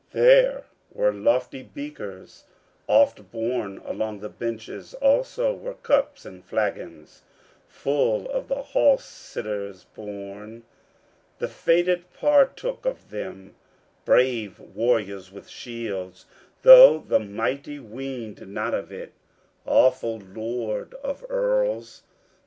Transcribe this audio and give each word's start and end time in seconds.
There 0.13 0.63
were 0.91 1.13
lofty 1.13 1.61
beakers 1.61 2.45
Oft 2.87 3.29
borne 3.29 3.77
along 3.85 4.21
the 4.21 4.29
benches, 4.29 4.95
also 4.95 5.53
were 5.53 5.75
cups 5.75 6.25
and 6.25 6.43
flagons 6.43 7.21
Full 7.67 8.25
to 8.25 8.43
the 8.47 8.63
hall 8.63 8.97
sitters 8.97 9.83
borne. 9.83 10.63
The 11.37 11.47
fated 11.47 12.11
partook 12.13 12.83
of 12.83 13.11
them, 13.11 13.53
Brave 14.03 14.59
warriors 14.59 15.31
with 15.31 15.47
shields, 15.47 16.25
though 16.63 16.97
the 16.97 17.19
mighty 17.19 17.77
weened 17.77 18.47
not 18.47 18.73
of 18.73 18.91
it, 18.91 19.11
Awful 19.67 20.17
lord 20.17 20.95
of 21.03 21.23
earls. 21.29 22.01